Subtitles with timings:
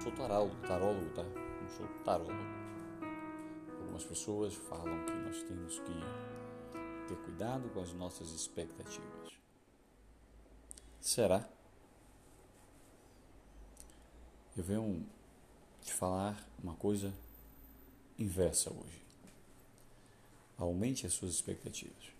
[0.00, 1.22] sou tarólogo, tarólogo, tá?
[1.22, 2.32] Não sou tarólogo.
[3.80, 9.32] Algumas pessoas falam que nós temos que ter cuidado com as nossas expectativas.
[11.00, 11.46] Será?
[14.56, 15.06] Eu venho
[15.82, 17.12] te falar uma coisa
[18.18, 19.00] inversa hoje.
[20.56, 22.10] Aumente as suas expectativas.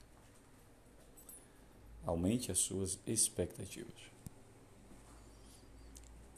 [2.04, 4.10] Aumente as suas expectativas.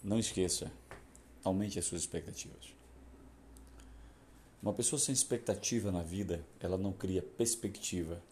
[0.03, 0.73] Não esqueça,
[1.45, 2.75] aumente as suas expectativas.
[4.63, 8.23] Uma pessoa sem expectativa na vida, ela não cria perspectiva.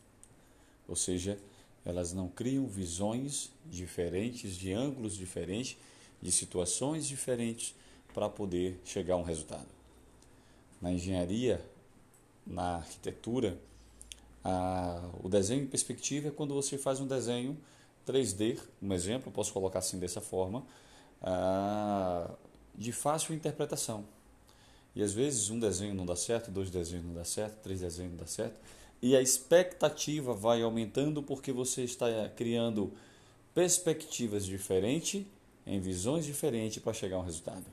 [0.86, 1.36] Ou seja,
[1.84, 5.76] elas não criam visões diferentes, de ângulos diferentes,
[6.22, 7.74] de situações diferentes
[8.14, 9.66] para poder chegar a um resultado.
[10.80, 11.64] Na engenharia,
[12.46, 13.58] na arquitetura,
[14.44, 17.56] a, o desenho em perspectiva é quando você faz um desenho
[18.06, 20.64] 3D, um exemplo, posso colocar assim dessa forma,
[21.22, 22.30] a,
[22.74, 24.04] de fácil interpretação.
[24.94, 28.12] E às vezes um desenho não dá certo, dois desenhos não dá certo, três desenhos
[28.12, 28.58] não dá certo,
[29.00, 32.92] e a expectativa vai aumentando porque você está criando
[33.54, 35.24] perspectivas diferentes,
[35.66, 37.64] em visões diferentes para chegar a um resultado.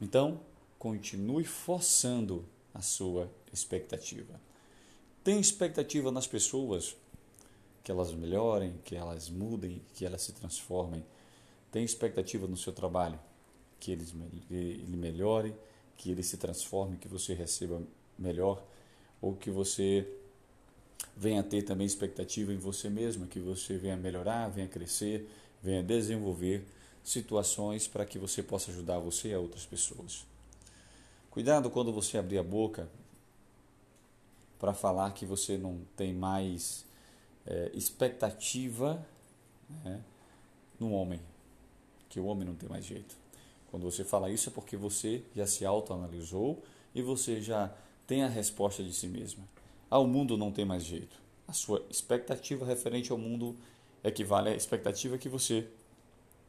[0.00, 0.40] Então,
[0.78, 4.40] continue forçando a sua expectativa.
[5.22, 6.96] Tem expectativa nas pessoas
[7.82, 11.04] que elas melhorem, que elas mudem, que elas se transformem.
[11.70, 13.18] Tem expectativa no seu trabalho
[13.80, 15.54] que ele melhore,
[15.96, 17.82] que ele se transforme, que você receba
[18.18, 18.62] melhor,
[19.20, 20.06] ou que você
[21.16, 25.28] venha ter também expectativa em você mesmo, que você venha melhorar, venha crescer,
[25.62, 26.64] venha desenvolver
[27.02, 30.24] situações para que você possa ajudar você e a outras pessoas.
[31.30, 32.88] Cuidado quando você abrir a boca
[34.58, 36.84] para falar que você não tem mais
[37.46, 39.04] é, expectativa
[39.84, 40.02] né,
[40.78, 41.20] no homem,
[42.08, 43.16] que o homem não tem mais jeito.
[43.70, 46.62] Quando você fala isso é porque você já se autoanalisou
[46.94, 47.72] e você já
[48.06, 49.44] tem a resposta de si mesma.
[49.90, 51.16] Ah, o mundo não tem mais jeito.
[51.46, 53.56] A sua expectativa referente ao mundo
[54.02, 55.66] equivale à expectativa que você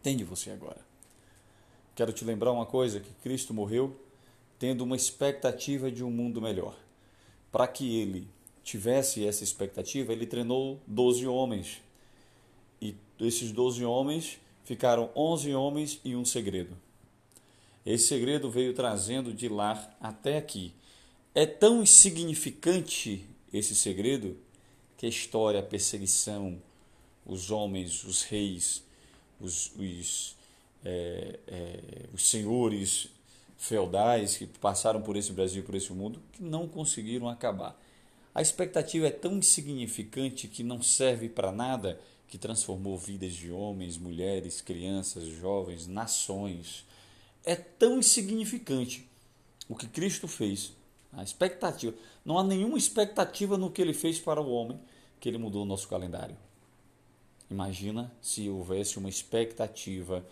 [0.02, 0.80] tem de você agora.
[1.96, 3.96] Quero te lembrar uma coisa, que Cristo morreu
[4.58, 6.76] tendo uma expectativa de um mundo melhor.
[7.52, 8.28] Para que ele
[8.64, 11.82] tivesse essa expectativa, ele treinou 12 homens.
[12.82, 16.78] E esses 12 homens ficaram 11 homens e um segredo.
[17.86, 20.74] Esse segredo veio trazendo de lá até aqui.
[21.34, 24.38] É tão insignificante esse segredo
[24.98, 26.62] que a história, a perseguição,
[27.26, 28.84] os homens, os reis,
[29.40, 30.36] os, os,
[30.86, 31.80] é, é,
[32.14, 33.10] os senhores
[33.58, 37.80] feudais que passaram por esse Brasil, por esse mundo, que não conseguiram acabar.
[38.34, 43.98] A expectativa é tão insignificante que não serve para nada, que transformou vidas de homens,
[43.98, 46.86] mulheres, crianças, jovens, nações.
[47.44, 49.10] É tão insignificante
[49.68, 50.74] o que Cristo fez.
[51.14, 51.94] A expectativa.
[52.24, 54.80] Não há nenhuma expectativa no que ele fez para o homem
[55.20, 56.38] que ele mudou o nosso calendário.
[57.50, 60.26] Imagina se houvesse uma expectativa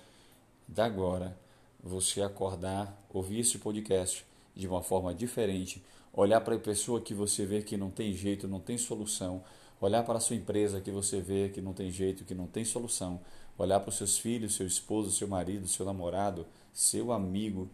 [0.68, 1.38] da agora
[1.81, 4.25] você acordar, ouvir esse podcast
[4.56, 5.84] de uma forma diferente,
[6.14, 9.44] olhar para a pessoa que você vê que não tem jeito, não tem solução,
[9.80, 12.66] olhar para a sua empresa que você vê que não tem jeito, que não tem
[12.66, 13.22] solução,
[13.58, 17.70] olhar para os seus filhos, seu esposo, seu marido, seu namorado, seu amigo,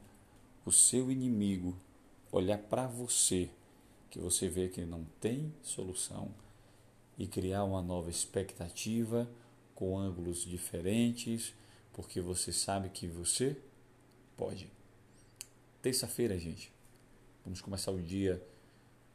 [0.66, 1.76] o seu inimigo,
[2.32, 3.50] olhar para você
[4.10, 6.34] que você vê que não tem solução
[7.18, 9.30] e criar uma nova expectativa
[9.74, 11.54] com ângulos diferentes,
[11.94, 13.58] porque você sabe que você
[14.38, 14.72] pode.
[15.82, 16.72] Terça-feira, gente,
[17.44, 18.42] vamos começar o dia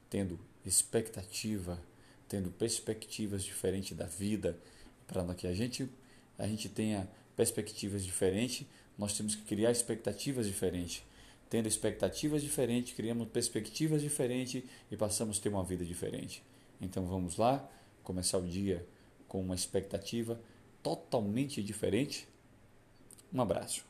[0.09, 1.83] tendo expectativa,
[2.30, 4.56] tendo perspectivas diferentes da vida,
[5.08, 5.91] para que a gente
[6.38, 11.02] a gente tenha perspectivas diferentes, nós temos que criar expectativas diferentes.
[11.50, 16.42] Tendo expectativas diferentes, criamos perspectivas diferentes e passamos a ter uma vida diferente.
[16.80, 17.68] Então vamos lá,
[18.04, 18.86] começar o dia
[19.26, 20.41] com uma expectativa
[20.83, 22.26] totalmente diferente.
[23.34, 23.90] Um abraço.